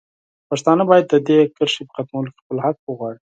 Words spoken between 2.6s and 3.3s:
حق وغواړي.